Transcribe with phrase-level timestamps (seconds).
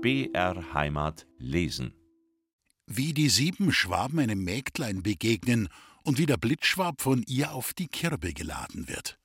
[0.00, 1.92] BR Heimat lesen.
[2.86, 5.68] Wie die sieben Schwaben einem Mägdlein begegnen
[6.04, 9.18] und wie der Blitzschwab von ihr auf die Kirbe geladen wird.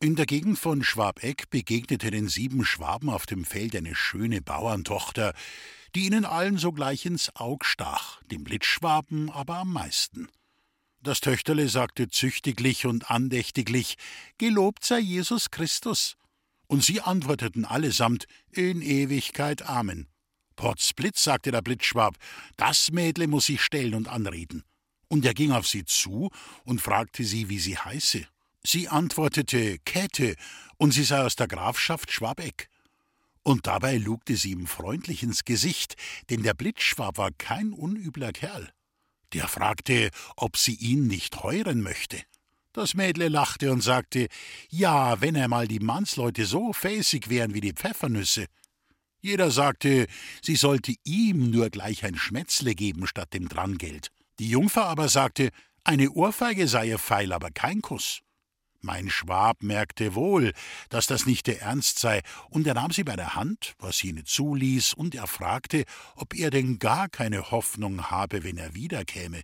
[0.00, 5.32] In der Gegend von Schwabeck begegnete den sieben Schwaben auf dem Feld eine schöne Bauerntochter,
[5.94, 10.28] die ihnen allen sogleich ins Aug stach, dem Blitzschwaben aber am meisten.
[11.00, 13.96] Das Töchterle sagte züchtiglich und andächtiglich:
[14.36, 16.18] Gelobt sei Jesus Christus.
[16.66, 20.08] Und sie antworteten allesamt: In Ewigkeit Amen.
[20.56, 22.16] Potzblitz, sagte der Blitzschwab,
[22.56, 24.62] das Mädle muss ich stellen und anreden.
[25.08, 26.30] Und er ging auf sie zu
[26.64, 28.26] und fragte sie, wie sie heiße.
[28.62, 30.36] Sie antwortete Käthe,
[30.76, 32.68] und sie sei aus der Grafschaft Schwabeck.
[33.42, 35.96] Und dabei lugte sie ihm freundlich ins Gesicht,
[36.30, 38.72] denn der Blitzschwab war kein unübler Kerl.
[39.34, 42.22] Der fragte, ob sie ihn nicht heuren möchte.
[42.74, 44.26] Das Mädle lachte und sagte,
[44.68, 48.46] ja, wenn einmal die Mannsleute so fäßig wären wie die Pfeffernüsse.
[49.20, 50.08] Jeder sagte,
[50.42, 54.08] sie sollte ihm nur gleich ein Schmätzle geben statt dem Drangeld.
[54.40, 55.50] Die Jungfer aber sagte,
[55.84, 58.22] eine Ohrfeige sei ihr feil, aber kein Kuss.
[58.80, 60.52] Mein Schwab merkte wohl,
[60.88, 64.24] dass das nicht der Ernst sei, und er nahm sie bei der Hand, was jene
[64.24, 65.84] zuließ, und er fragte,
[66.16, 69.42] ob er denn gar keine Hoffnung habe, wenn er wiederkäme.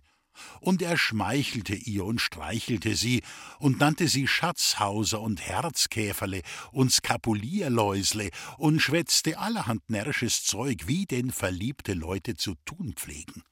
[0.59, 3.21] Und er schmeichelte ihr und streichelte sie
[3.59, 11.31] und nannte sie Schatzhauser und Herzkäferle und Skapulierläusle und schwätzte allerhand närrisches Zeug, wie denn
[11.31, 13.43] verliebte Leute zu tun pflegen.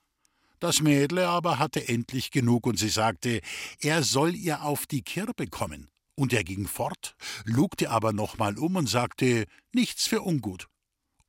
[0.60, 3.40] Das Mädle aber hatte endlich genug, und sie sagte,
[3.80, 5.90] er soll ihr auf die Kirbe kommen.
[6.16, 10.68] Und er ging fort, lugte aber nochmal um und sagte, nichts für ungut.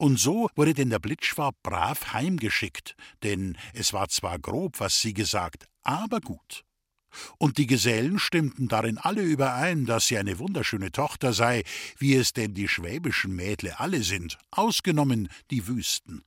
[0.01, 5.13] Und so wurde denn der Blitzschwab brav heimgeschickt, denn es war zwar grob, was sie
[5.13, 6.65] gesagt, aber gut.
[7.37, 11.65] Und die Gesellen stimmten darin alle überein, dass sie eine wunderschöne Tochter sei,
[11.99, 16.25] wie es denn die schwäbischen Mädle alle sind, ausgenommen die Wüsten.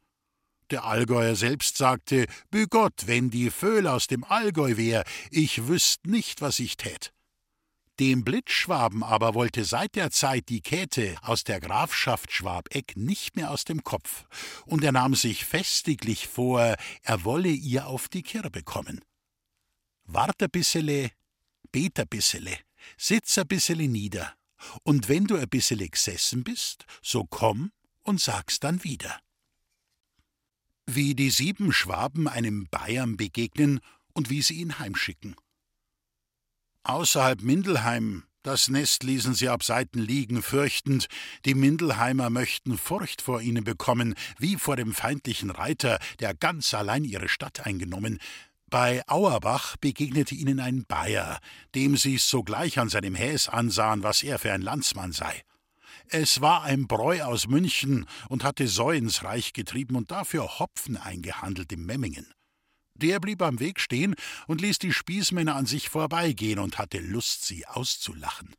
[0.69, 6.05] Der Allgäuer selbst sagte, Bü Gott, wenn die Vöhl aus dem Allgäu wär, ich wüßt
[6.05, 7.11] nicht, was ich tät.
[7.99, 13.51] Dem Blitzschwaben aber wollte seit der Zeit die Käthe aus der Grafschaft Schwabeck nicht mehr
[13.51, 14.25] aus dem Kopf,
[14.65, 19.01] und er nahm sich festiglich vor, er wolle ihr auf die Kirbe kommen.
[20.05, 21.11] Wart a bissele,
[21.71, 22.57] bet a bissele,
[22.97, 24.33] sitz a bissele nieder,
[24.81, 27.71] und wenn du a bissele gesessen bist, so komm
[28.01, 29.19] und sag's dann wieder.
[30.87, 33.81] Wie die sieben Schwaben einem Bayern begegnen
[34.13, 35.35] und wie sie ihn heimschicken.
[36.85, 41.07] Außerhalb Mindelheim, das Nest ließen sie ab Seiten liegen, fürchtend,
[41.45, 47.05] die Mindelheimer möchten Furcht vor ihnen bekommen, wie vor dem feindlichen Reiter, der ganz allein
[47.05, 48.19] ihre Stadt eingenommen.
[48.69, 51.39] Bei Auerbach begegnete ihnen ein Bayer,
[51.73, 55.43] dem sie sogleich an seinem Häs ansahen, was er für ein Landsmann sei.
[56.09, 60.97] Es war ein Bräu aus München und hatte Säu ins Reich getrieben und dafür Hopfen
[60.97, 62.33] eingehandelt im Memmingen.
[63.03, 64.15] Der blieb am Weg stehen
[64.47, 68.55] und ließ die Spießmänner an sich vorbeigehen und hatte Lust, sie auszulachen.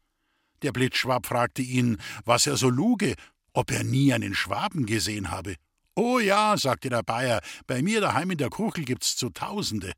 [0.61, 1.97] Der Blitzschwab fragte ihn,
[2.27, 3.15] was er so luge,
[3.55, 5.55] ob er nie einen Schwaben gesehen habe.
[5.97, 9.93] Oh ja, sagte der Bayer, bei mir daheim in der Kuchel gibt's zu Tausende.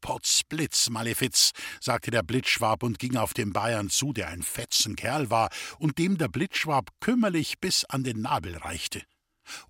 [0.00, 5.50] Potzblitz, Malefiz, sagte der Blitzschwab und ging auf den Bayern zu, der ein Fetzenkerl war
[5.78, 9.02] und dem der Blitzschwab kümmerlich bis an den Nabel reichte.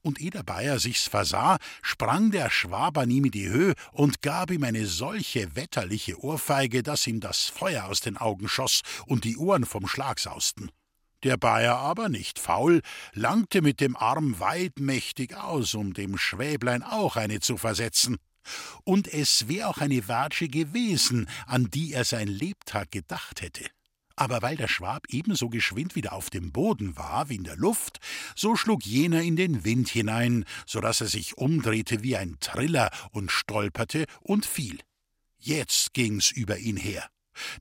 [0.02, 4.22] Und ehe der Bayer sich's versah, sprang der Schwab an ihm in die Höhe und
[4.22, 9.24] gab ihm eine solche wetterliche Ohrfeige, dass ihm das Feuer aus den Augen schoss und
[9.24, 10.70] die Ohren vom Schlag sausten.
[11.24, 12.82] Der Bayer aber, nicht faul,
[13.14, 18.18] langte mit dem Arm weitmächtig aus, um dem Schwäblein auch eine zu versetzen.
[18.84, 23.64] Und es wär auch eine Watsche gewesen, an die er sein Lebtag gedacht hätte.
[24.16, 27.98] Aber weil der Schwab ebenso geschwind wieder auf dem Boden war wie in der Luft,
[28.36, 32.90] so schlug jener in den Wind hinein, so dass er sich umdrehte wie ein Triller
[33.10, 34.78] und stolperte und fiel.
[35.38, 37.08] Jetzt ging's über ihn her.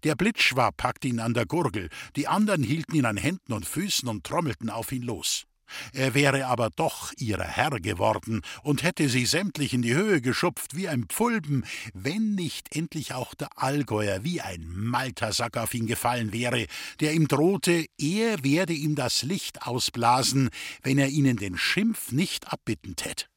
[0.04, 4.08] Der Blitzschwab packte ihn an der Gurgel, die anderen hielten ihn an Händen und Füßen
[4.08, 5.46] und trommelten auf ihn los.
[5.94, 10.76] Er wäre aber doch ihrer Herr geworden und hätte sie sämtlich in die Höhe geschupft
[10.76, 16.34] wie ein Pfulben, wenn nicht endlich auch der Allgäuer wie ein Maltersack auf ihn gefallen
[16.34, 16.68] wäre,
[17.00, 20.50] der ihm drohte, er werde ihm das Licht ausblasen,
[20.82, 23.30] wenn er ihnen den Schimpf nicht abbitten tät.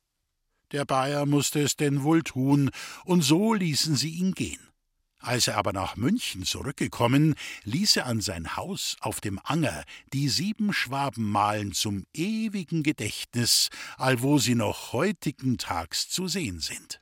[0.72, 2.70] Der Bayer musste es denn wohl tun,
[3.04, 4.65] und so ließen sie ihn gehen.
[5.26, 7.34] Als er aber nach München zurückgekommen,
[7.64, 9.82] ließ er an sein Haus auf dem Anger
[10.12, 17.00] die sieben Schwaben malen zum ewigen Gedächtnis, allwo sie noch heutigen Tags zu sehen sind.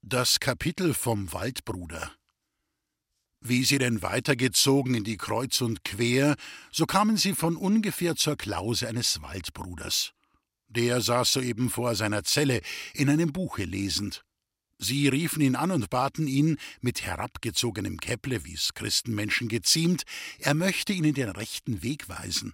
[0.00, 2.12] Das Kapitel vom Waldbruder
[3.40, 6.36] Wie sie denn weitergezogen in die Kreuz und Quer,
[6.70, 10.12] so kamen sie von ungefähr zur Klause eines Waldbruders.
[10.68, 12.62] Der saß soeben vor seiner Zelle
[12.94, 14.24] in einem Buche lesend.
[14.82, 20.02] Sie riefen ihn an und baten ihn, mit herabgezogenem Käpple, wie's Christenmenschen geziemt,
[20.40, 22.52] er möchte ihnen den rechten Weg weisen.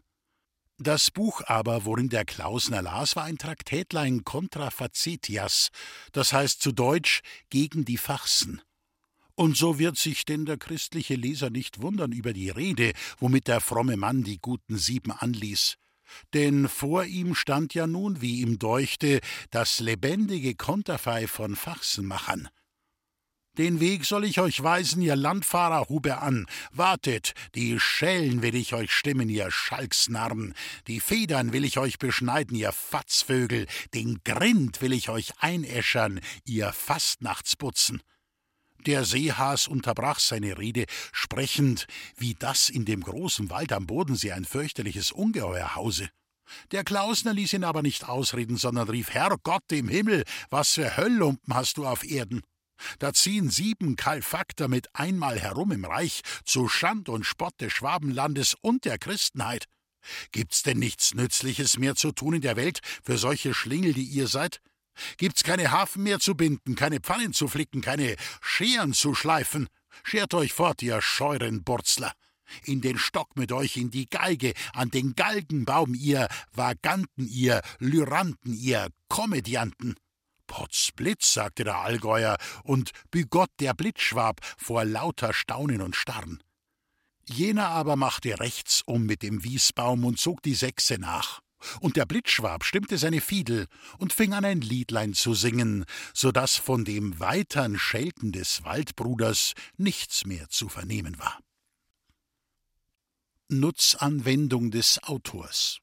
[0.77, 5.71] Das Buch aber, worin der Klausner las, war ein Traktätlein contra facetias,
[6.13, 8.61] das heißt zu Deutsch gegen die Farsen.
[9.35, 13.63] Und so wird sich denn der christliche Leser nicht wundern über die Rede, womit der
[13.63, 15.79] fromme Mann die guten Sieben anließ.
[16.35, 19.21] Denn vor ihm stand ja nun, wie ihm deuchte,
[19.51, 22.49] das lebendige Konterfei von Farsenmachern.
[23.59, 26.47] Den Weg soll ich euch weisen, ihr Landfahrer, hub er an.
[26.71, 30.55] Wartet, die Schellen will ich euch stimmen, ihr Schalksnarren.
[30.87, 33.67] Die Federn will ich euch beschneiden, ihr Fatzvögel.
[33.95, 38.01] Den Grind will ich euch einäschern, ihr Fastnachtsputzen.
[38.87, 41.87] Der Seehas unterbrach seine Rede, sprechend,
[42.17, 46.09] wie das in dem großen Wald am Bodensee ein fürchterliches Ungeheuer hause.
[46.71, 51.55] Der Klausner ließ ihn aber nicht ausreden, sondern rief: Herrgott im Himmel, was für Hölllumpen
[51.55, 52.43] hast du auf Erden?
[53.01, 58.55] Da ziehen sieben Kalfakter mit einmal herum im Reich, zu Schand und Spott des Schwabenlandes
[58.61, 59.65] und der Christenheit.
[60.31, 64.29] Gibt's denn nichts Nützliches mehr zu tun in der Welt für solche Schlingel, die ihr
[64.29, 64.61] seid?
[65.17, 69.69] Gibt's keine Hafen mehr zu binden, keine Pfannen zu flicken, keine Scheren zu schleifen?
[70.05, 72.13] Schert euch fort, ihr scheuren Burzler!
[72.65, 78.55] In den Stock mit euch, in die Geige, an den Galgenbaum, ihr Vaganten, ihr Lyranten,
[78.55, 79.97] ihr Komödianten!
[80.47, 86.43] Potzblitz, sagte der Allgäuer und bigott der Blitzschwab vor lauter Staunen und Starren.
[87.27, 91.41] Jener aber machte rechts um mit dem Wiesbaum und zog die Sechse nach.
[91.81, 93.67] Und der Blitzschwab stimmte seine Fiedel
[93.99, 95.85] und fing an ein Liedlein zu singen,
[96.15, 101.39] so dass von dem weitern Schelten des Waldbruders nichts mehr zu vernehmen war.
[103.49, 105.81] Nutzanwendung des Autors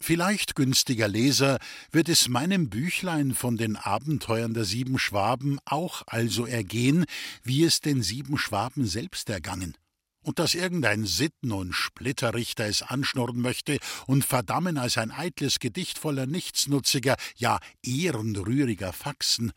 [0.00, 1.58] Vielleicht, günstiger Leser,
[1.90, 7.06] wird es meinem Büchlein von den Abenteuern der sieben Schwaben auch also ergehen,
[7.42, 9.78] wie es den sieben Schwaben selbst ergangen
[10.24, 15.98] und dass irgendein Sitten- und Splitterrichter es anschnurren möchte und verdammen als ein eitles Gedicht
[15.98, 19.52] voller nichtsnutziger, ja ehrenrühriger Faxen.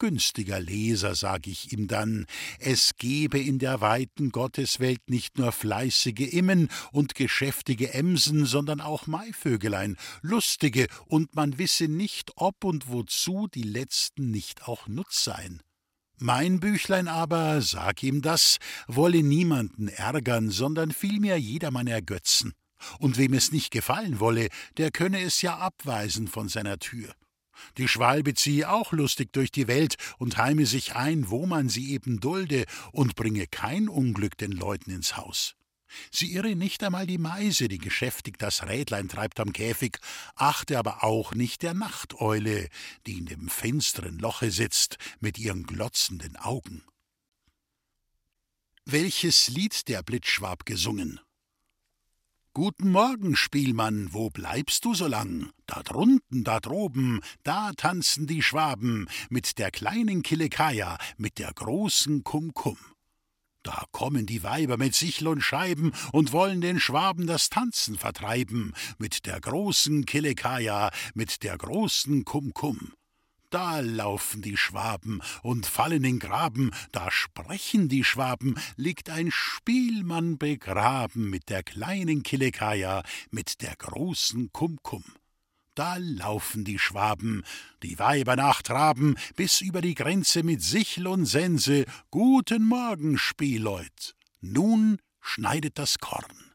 [0.00, 2.24] Günstiger Leser, sag ich ihm dann,
[2.58, 9.06] es gebe in der weiten Gotteswelt nicht nur fleißige Immen und geschäftige Emsen, sondern auch
[9.06, 15.60] Maivögelein, lustige, und man wisse nicht, ob und wozu die letzten nicht auch Nutz seien.
[16.22, 22.52] Mein Büchlein aber, sag ihm das, wolle niemanden ärgern, sondern vielmehr jedermann ergötzen.
[22.98, 27.14] Und wem es nicht gefallen wolle, der könne es ja abweisen von seiner Tür.
[27.78, 31.90] Die Schwalbe ziehe auch lustig durch die Welt und heime sich ein, wo man sie
[31.90, 35.56] eben dulde, und bringe kein Unglück den Leuten ins Haus.
[36.10, 39.98] Sie irre nicht einmal die Meise, die geschäftig das Rädlein treibt am Käfig,
[40.34, 42.68] achte aber auch nicht der Nachteule,
[43.06, 46.82] die in dem finsteren Loche sitzt mit ihren glotzenden Augen.
[48.84, 51.20] Welches Lied der Blitzschwab gesungen?
[52.52, 55.52] Guten Morgen, Spielmann, wo bleibst du so lang?
[55.66, 62.24] Da drunten, da droben, da tanzen die Schwaben mit der kleinen Kilekaja, mit der großen
[62.24, 62.76] Kumkum.
[63.62, 68.72] Da kommen die Weiber mit Sichel und Scheiben und wollen den Schwaben das Tanzen vertreiben,
[68.98, 72.94] mit der großen Kilekaja, mit der großen Kumkum.
[73.50, 80.38] Da laufen die Schwaben und fallen in Graben, da sprechen die Schwaben, liegt ein Spielmann
[80.38, 85.04] begraben mit der kleinen Kilekaja, mit der großen Kumkum
[85.74, 87.44] da laufen die Schwaben,
[87.82, 91.84] die Weiber nachtraben, bis über die Grenze mit Sichel und Sense.
[92.10, 94.14] Guten Morgen, Spielleut.
[94.40, 96.52] Nun schneidet das Korn.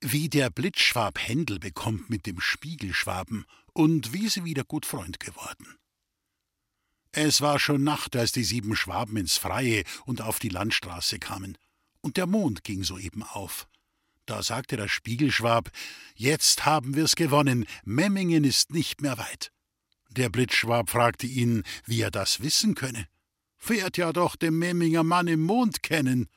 [0.00, 5.76] Wie der Blitzschwab Händel bekommt mit dem Spiegelschwaben und wie sie wieder gut Freund geworden.
[7.12, 11.56] Es war schon Nacht, als die sieben Schwaben ins Freie und auf die Landstraße kamen,
[12.02, 13.66] und der Mond ging soeben auf.
[14.26, 15.70] Da sagte der Spiegelschwab:
[16.16, 19.52] Jetzt haben wir's gewonnen, Memmingen ist nicht mehr weit.
[20.10, 23.06] Der Blitzschwab fragte ihn, wie er das wissen könne.
[23.56, 26.28] Fährt ja doch den Memminger Mann im Mond kennen.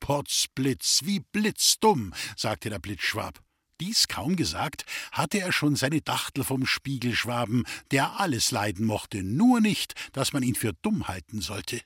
[0.00, 3.42] Potzblitz, wie blitzdumm, sagte der Blitzschwab.
[3.80, 9.60] Dies kaum gesagt, hatte er schon seine Dachtel vom Spiegelschwaben, der alles leiden mochte, nur
[9.60, 11.82] nicht, dass man ihn für dumm halten sollte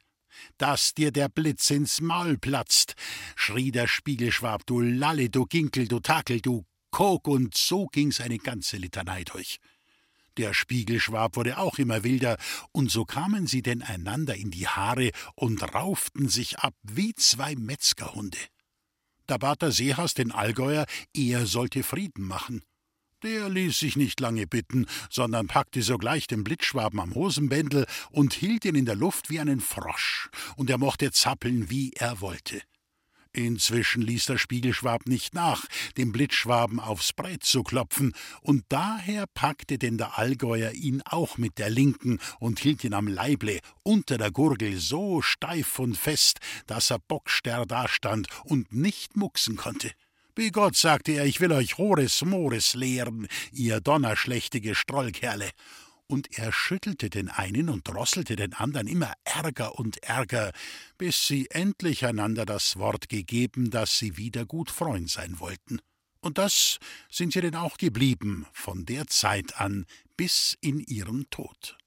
[0.59, 2.95] dass dir der Blitz ins Maul platzt,
[3.37, 8.39] schrie der Spiegelschwab, du Lalle, du Ginkel, du Takel, du Kok, und so ging's eine
[8.39, 9.59] ganze Litanei durch.
[10.37, 12.37] Der Spiegelschwab wurde auch immer wilder,
[12.73, 17.57] und so kamen sie denn einander in die Haare und rauften sich ab wie zwei
[17.57, 18.39] Metzgerhunde.
[19.27, 22.63] Da bat der Seehas den Allgäuer, er sollte Frieden machen.
[23.23, 28.65] Der ließ sich nicht lange bitten, sondern packte sogleich den Blitzschwaben am Hosenbändel und hielt
[28.65, 32.63] ihn in der Luft wie einen Frosch, und er mochte zappeln, wie er wollte.
[33.33, 35.67] Inzwischen ließ der Spiegelschwab nicht nach,
[35.99, 41.59] dem Blitzschwaben aufs Brett zu klopfen, und daher packte denn der Allgäuer ihn auch mit
[41.59, 46.91] der linken und hielt ihn am Leible unter der Gurgel so steif und fest, dass
[46.91, 49.93] er bocksterr dastand und nicht mucksen konnte.
[50.37, 55.51] Wie Gott, sagte er, ich will euch Hores Mores lehren, ihr donnerschlächtige Strollkerle
[56.11, 60.53] und er schüttelte den einen und drosselte den anderen immer ärger und ärger,
[60.99, 65.81] bis sie endlich einander das Wort gegeben, dass sie wieder gut Freund sein wollten.
[66.21, 66.79] Und das
[67.11, 71.79] sind sie denn auch geblieben, von der Zeit an bis in ihren Tod.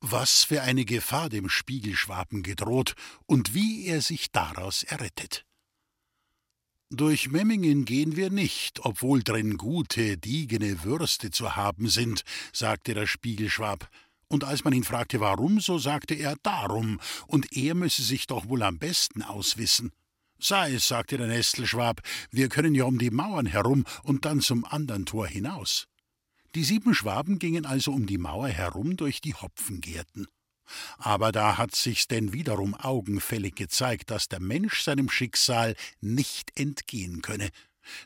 [0.00, 2.94] Was für eine Gefahr dem Spiegelschwaben gedroht
[3.26, 5.46] und wie er sich daraus errettet.
[6.90, 12.22] Durch Memmingen gehen wir nicht, obwohl drin gute, diegene Würste zu haben sind,
[12.52, 13.88] sagte der Spiegelschwab.
[14.28, 18.48] Und als man ihn fragte, warum, so sagte er darum, und er müsse sich doch
[18.48, 19.92] wohl am besten auswissen.
[20.38, 24.64] Sei es, sagte der Nestelschwab, wir können ja um die Mauern herum und dann zum
[24.64, 25.86] andern Tor hinaus.
[26.54, 30.26] Die sieben Schwaben gingen also um die Mauer herum durch die Hopfengärten.
[30.98, 37.22] Aber da hat sich's denn wiederum augenfällig gezeigt, dass der Mensch seinem Schicksal nicht entgehen
[37.22, 37.50] könne.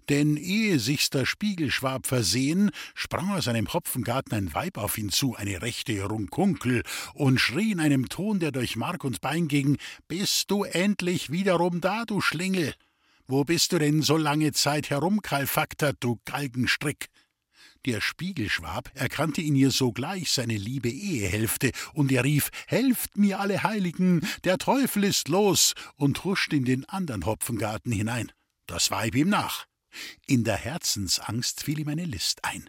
[0.08, 5.36] Denn ehe sich's der Spiegelschwab versehen, sprang aus einem Hopfengarten ein Weib auf ihn zu,
[5.36, 6.82] eine rechte Runkunkel,
[7.14, 11.80] und schrie in einem Ton, der durch Mark und Bein ging: Bist du endlich wiederum
[11.80, 12.74] da, du Schlingel?
[13.26, 17.08] Wo bist du denn so lange Zeit herumkalfaktert, du Galgenstrick?
[17.86, 23.62] Der Spiegelschwab erkannte in ihr sogleich seine liebe Ehehälfte, und er rief Helft mir, alle
[23.62, 28.32] Heiligen, der Teufel ist los, und huscht in den andern Hopfengarten hinein.
[28.66, 29.66] Das Weib ihm nach.
[30.26, 32.68] In der Herzensangst fiel ihm eine List ein.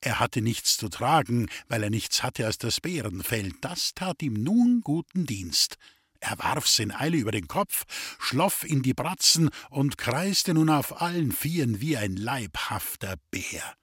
[0.00, 4.34] Er hatte nichts zu tragen, weil er nichts hatte als das Bärenfell, das tat ihm
[4.34, 5.76] nun guten Dienst.
[6.20, 7.84] Er warf's in Eile über den Kopf,
[8.18, 13.76] schloff in die Bratzen und kreiste nun auf allen Vieren wie ein leibhafter Bär.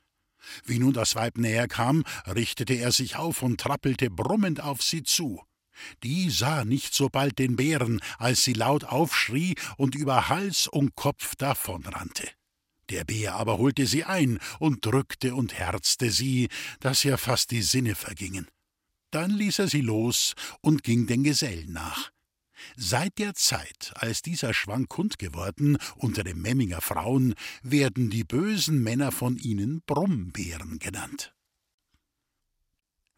[0.65, 5.03] Wie nun das Weib näher kam, richtete er sich auf und trappelte brummend auf sie
[5.03, 5.41] zu.
[6.03, 10.95] Die sah nicht so bald den Bären, als sie laut aufschrie und über Hals und
[10.95, 12.29] Kopf davonrannte.
[12.89, 17.62] Der Bär aber holte sie ein und drückte und herzte sie, dass ihr fast die
[17.62, 18.47] Sinne vergingen.
[19.12, 22.12] Dann ließ er sie los und ging den Gesellen nach.
[22.75, 28.81] Seit der Zeit, als dieser Schwank kund geworden unter den Memminger Frauen, werden die bösen
[28.81, 31.33] Männer von ihnen Brummbären genannt.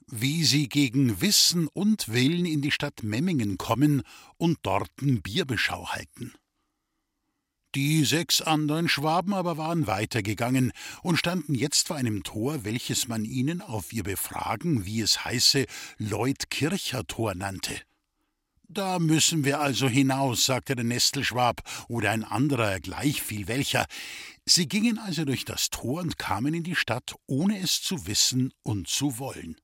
[0.08, 4.04] Wie sie gegen Wissen und Willen in die Stadt Memmingen kommen
[4.38, 6.34] und dorten Bierbeschau halten.
[7.76, 10.72] Die sechs anderen Schwaben aber waren weitergegangen
[11.04, 15.66] und standen jetzt vor einem Tor, welches man ihnen auf ihr Befragen, wie es heiße,
[15.98, 17.82] Leutkircher Tor nannte.
[18.68, 23.86] Da müssen wir also hinaus, sagte der Nestelschwab oder ein anderer, gleich viel welcher.
[24.46, 28.54] Sie gingen also durch das Tor und kamen in die Stadt, ohne es zu wissen
[28.64, 29.56] und zu wollen.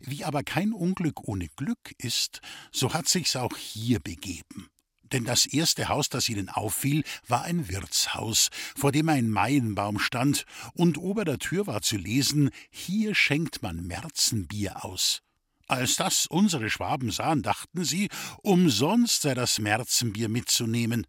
[0.00, 2.40] Wie aber kein Unglück ohne Glück ist,
[2.72, 4.68] so hat sich's auch hier begeben.
[5.12, 10.44] Denn das erste Haus, das ihnen auffiel, war ein Wirtshaus, vor dem ein Maienbaum stand,
[10.74, 15.22] und ober der Tür war zu lesen: Hier schenkt man Märzenbier aus.
[15.68, 18.08] Als das unsere Schwaben sahen, dachten sie,
[18.42, 21.06] umsonst sei das Märzenbier mitzunehmen.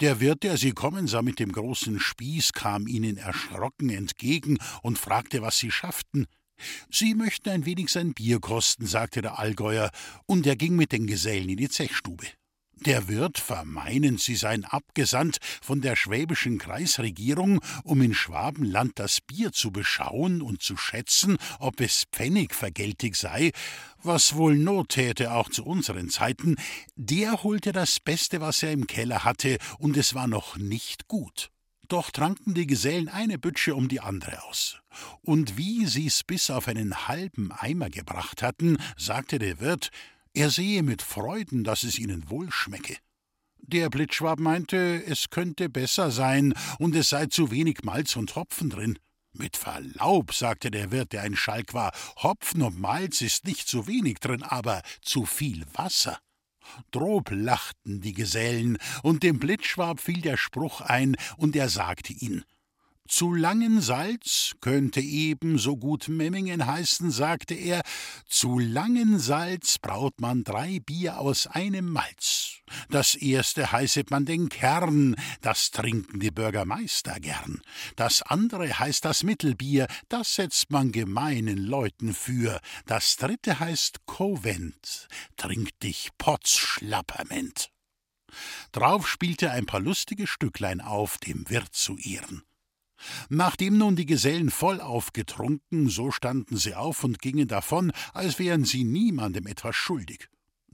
[0.00, 4.98] Der Wirt, der sie kommen sah mit dem großen Spieß, kam ihnen erschrocken entgegen und
[4.98, 6.26] fragte, was sie schafften.
[6.90, 9.90] Sie möchten ein wenig sein Bier kosten, sagte der Allgäuer,
[10.26, 12.26] und er ging mit den Gesellen in die Zechstube.
[12.86, 19.52] Der Wirt vermeinen, sie seien abgesandt von der schwäbischen Kreisregierung, um in Schwabenland das Bier
[19.52, 23.52] zu beschauen und zu schätzen, ob es pfennigvergeltig sei,
[24.02, 26.56] was wohl Not täte auch zu unseren Zeiten,
[26.96, 31.50] der holte das Beste, was er im Keller hatte, und es war noch nicht gut.
[31.88, 34.80] Doch tranken die Gesellen eine Bütsche um die andere aus.
[35.20, 39.90] Und wie sie's bis auf einen halben Eimer gebracht hatten, sagte der Wirt,
[40.34, 42.96] er sehe mit Freuden, dass es ihnen wohl schmecke.
[43.58, 48.70] Der Blitzschwab meinte, es könnte besser sein und es sei zu wenig Malz und Hopfen
[48.70, 48.98] drin.
[49.32, 53.86] Mit Verlaub, sagte der Wirt, der ein Schalk war, Hopfen und Malz ist nicht zu
[53.86, 56.18] wenig drin, aber zu viel Wasser.
[56.90, 62.44] Drob lachten die Gesellen, und dem Blitzschwab fiel der Spruch ein, und er sagte ihn
[63.10, 67.82] zu Langensalz könnte ebenso gut Memmingen heißen, sagte er.
[68.28, 72.60] Zu Langensalz braut man drei Bier aus einem Malz.
[72.88, 77.60] Das erste heißet man den Kern, das trinken die Bürgermeister gern.
[77.96, 82.60] Das andere heißt das Mittelbier, das setzt man gemeinen Leuten für.
[82.86, 87.70] Das dritte heißt Covent, trink dich Potzschlapperment.
[88.70, 92.44] Drauf spielte ein paar lustige Stücklein auf, dem Wirt zu Ehren.
[93.28, 98.64] Nachdem nun die Gesellen voll aufgetrunken, so standen sie auf und gingen davon, als wären
[98.64, 100.28] sie niemandem etwas schuldig.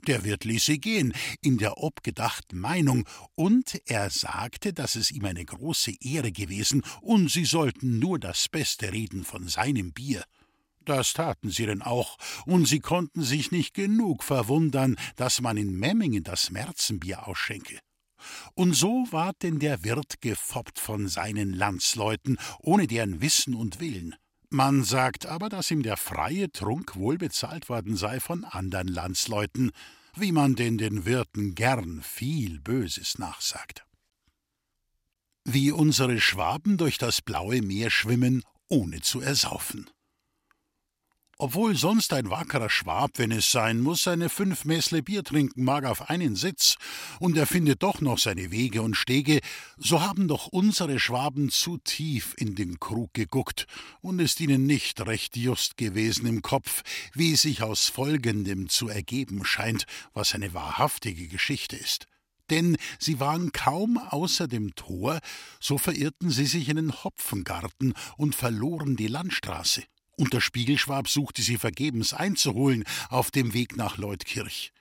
[0.07, 5.25] Der Wirt ließ sie gehen, in der obgedachten Meinung, und er sagte, dass es ihm
[5.25, 10.25] eine große Ehre gewesen, und sie sollten nur das Beste reden von seinem Bier.
[10.85, 15.77] Das taten sie denn auch, und sie konnten sich nicht genug verwundern, dass man in
[15.77, 17.81] Memmingen das Märzenbier ausschenke.
[18.55, 24.15] Und so ward denn der Wirt gefoppt von seinen Landsleuten, ohne deren Wissen und Willen.
[24.49, 29.73] Man sagt aber, dass ihm der freie Trunk wohl bezahlt worden sei von andern Landsleuten,
[30.15, 33.85] wie man denn den Wirten gern viel Böses nachsagt.
[35.45, 39.91] Wie unsere Schwaben durch das blaue Meer schwimmen, ohne zu ersaufen.
[41.39, 45.85] Obwohl sonst ein wackerer Schwab, wenn es sein muss, seine fünf Mäßle Bier trinken mag
[45.85, 46.77] auf einen Sitz,
[47.21, 49.41] und er findet doch noch seine Wege und Stege,
[49.77, 53.67] so haben doch unsere Schwaben zu tief in den Krug geguckt
[54.01, 59.45] und ist ihnen nicht recht just gewesen im Kopf, wie sich aus Folgendem zu ergeben
[59.45, 62.07] scheint, was eine wahrhaftige Geschichte ist.
[62.49, 65.19] Denn sie waren kaum außer dem Tor,
[65.61, 69.83] so verirrten sie sich in den Hopfengarten und verloren die Landstraße
[70.17, 74.73] und der Spiegelschwab suchte sie vergebens einzuholen auf dem Weg nach Leutkirch.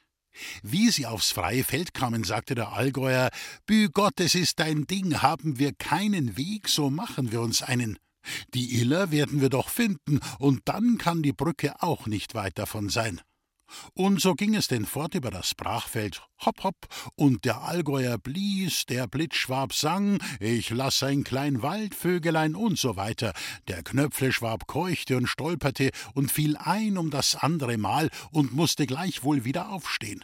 [0.63, 3.29] Wie sie aufs freie Feld kamen, sagte der Allgäuer:
[3.65, 7.97] Bü Gott, es ist dein Ding, haben wir keinen Weg, so machen wir uns einen.
[8.53, 12.89] Die Iller werden wir doch finden, und dann kann die Brücke auch nicht weit davon
[12.89, 13.21] sein.
[13.93, 18.85] Und so ging es denn fort über das Brachfeld, hopp, hopp, und der Allgäuer blies,
[18.85, 23.33] der Blitzschwab sang, ich lass ein klein Waldvögelein und so weiter.
[23.67, 29.45] Der Knöpfleschwab keuchte und stolperte und fiel ein um das andere Mal und musste gleichwohl
[29.45, 30.23] wieder aufstehen.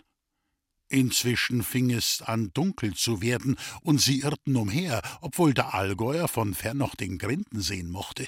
[0.89, 6.53] Inzwischen fing es an dunkel zu werden, und sie irrten umher, obwohl der Allgäuer von
[6.53, 8.27] fern noch den Grinden sehen mochte.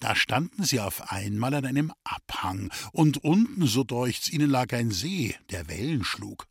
[0.00, 4.90] Da standen sie auf einmal an einem Abhang, und unten, so deucht's ihnen, lag ein
[4.90, 6.46] See, der Wellen schlug.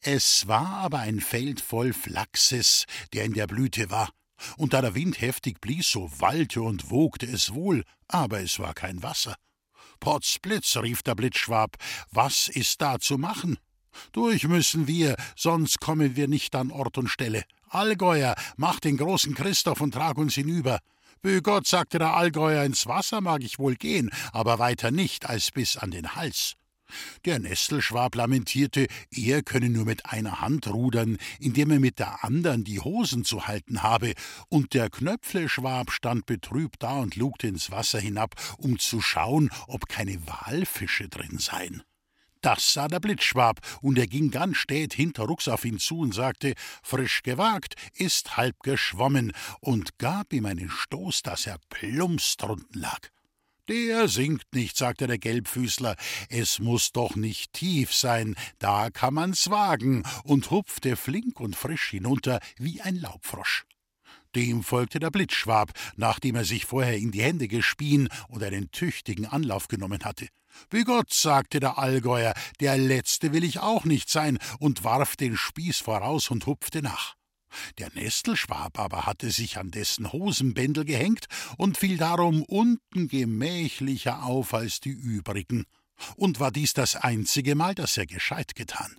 [0.00, 4.10] Es war aber ein Feld voll Flachses, der in der Blüte war,
[4.56, 8.74] und da der Wind heftig blies, so wallte und wogte es wohl, aber es war
[8.74, 9.36] kein Wasser.
[10.00, 11.76] Potzblitz, rief der Blitzschwab,
[12.10, 13.58] was ist da zu machen?
[14.12, 17.44] Durch müssen wir, sonst kommen wir nicht an Ort und Stelle.
[17.68, 20.80] Allgäuer, mach den großen Christoph und trag uns hinüber.
[21.22, 25.50] Bü Gott, sagte der Allgäuer, ins Wasser mag ich wohl gehen, aber weiter nicht als
[25.50, 26.54] bis an den Hals.
[27.24, 32.64] Der Nestelschwab lamentierte, er könne nur mit einer Hand rudern, indem er mit der andern
[32.64, 34.12] die Hosen zu halten habe,
[34.48, 39.88] und der Knöpfleschwab stand betrübt da und lugte ins Wasser hinab, um zu schauen, ob
[39.88, 41.82] keine Walfische drin seien.
[42.46, 46.54] Das sah der Blitzschwab, und er ging ganz stät hinterrucks auf ihn zu und sagte,
[46.80, 53.00] frisch gewagt, ist halb geschwommen, und gab ihm einen Stoß, dass er plumps drunten lag.
[53.68, 55.96] Der sinkt nicht, sagte der Gelbfüßler,
[56.28, 61.90] es muss doch nicht tief sein, da kann man's wagen, und hupfte flink und frisch
[61.90, 63.64] hinunter wie ein Laubfrosch.
[64.36, 69.26] Dem folgte der Blitzschwab, nachdem er sich vorher in die Hände gespien und einen tüchtigen
[69.26, 70.28] Anlauf genommen hatte.
[70.70, 75.36] Wie Gott, sagte der Allgäuer, der Letzte will ich auch nicht sein, und warf den
[75.36, 77.14] Spieß voraus und hupfte nach.
[77.78, 84.54] Der Nestelschwab aber hatte sich an dessen Hosenbändel gehängt und fiel darum unten gemächlicher auf
[84.54, 85.64] als die übrigen.
[86.16, 88.98] Und war dies das einzige Mal, dass er gescheit getan.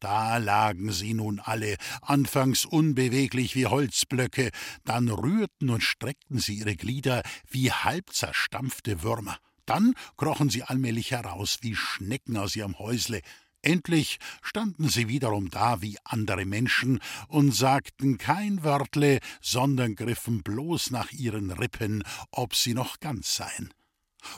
[0.00, 4.50] Da lagen sie nun alle, anfangs unbeweglich wie Holzblöcke,
[4.84, 9.36] dann rührten und streckten sie ihre Glieder wie halb zerstampfte Würmer.
[9.70, 13.20] Dann krochen sie allmählich heraus wie Schnecken aus ihrem Häusle.
[13.62, 20.90] Endlich standen sie wiederum da wie andere Menschen und sagten kein Wörtle, sondern griffen bloß
[20.90, 22.02] nach ihren Rippen,
[22.32, 23.72] ob sie noch ganz seien.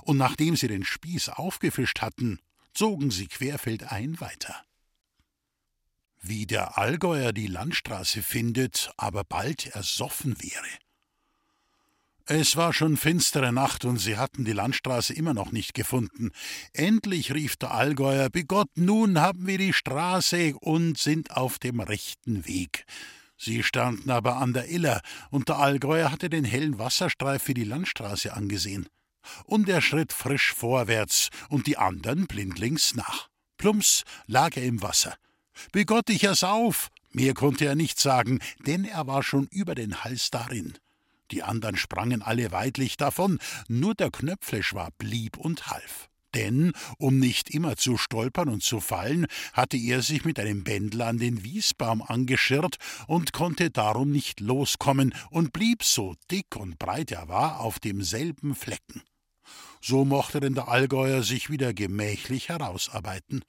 [0.03, 2.39] Und nachdem sie den Spieß aufgefischt hatten,
[2.75, 4.63] zogen sie querfeldein weiter.
[6.21, 10.69] Wie der Allgäuer die Landstraße findet, aber bald ersoffen wäre,
[12.27, 16.31] es war schon finstere Nacht und sie hatten die Landstraße immer noch nicht gefunden.
[16.73, 22.47] Endlich rief der Allgäuer: Bigott, nun haben wir die Straße und sind auf dem rechten
[22.47, 22.85] Weg.
[23.37, 27.65] Sie standen aber an der Iller, und der Allgäuer hatte den hellen Wasserstreif für die
[27.65, 28.87] Landstraße angesehen.
[29.45, 33.29] Und er schritt frisch vorwärts und die andern blindlings nach.
[33.57, 35.17] Plumps lag er im Wasser.
[35.73, 36.89] Begott dich ersauf!
[37.11, 40.79] Mehr konnte er nicht sagen, denn er war schon über den Hals darin.
[41.33, 46.11] Die anderen sprangen alle weidlich davon, nur der Knöpfleschwab blieb und half.
[46.35, 51.03] Denn, um nicht immer zu stolpern und zu fallen, hatte er sich mit einem Bändel
[51.03, 57.11] an den Wiesbaum angeschirrt und konnte darum nicht loskommen und blieb so dick und breit
[57.13, 59.03] er war auf demselben Flecken.
[59.81, 63.43] So mochte denn der Allgäuer sich wieder gemächlich herausarbeiten.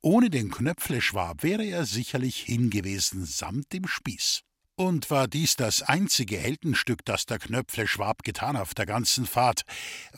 [0.00, 4.42] Ohne den Knöpfleschwab wäre er sicherlich hingewesen samt dem Spieß.
[4.82, 9.62] Und war dies das einzige Heldenstück, das der Knöpfleschwab getan auf der ganzen Fahrt,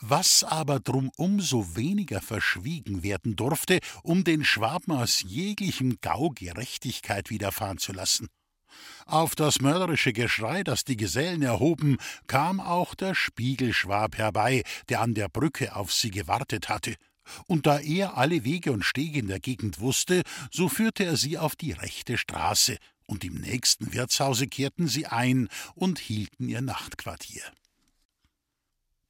[0.01, 7.29] was aber drum umso weniger verschwiegen werden durfte, um den Schwaben aus jeglichem Gau Gerechtigkeit
[7.29, 8.27] widerfahren zu lassen.
[9.05, 15.13] Auf das mörderische Geschrei, das die Gesellen erhoben, kam auch der Spiegelschwab herbei, der an
[15.13, 16.95] der Brücke auf sie gewartet hatte.
[17.45, 21.37] Und da er alle Wege und Stege in der Gegend wusste, so führte er sie
[21.37, 27.43] auf die rechte Straße, und im nächsten Wirtshause kehrten sie ein und hielten ihr Nachtquartier.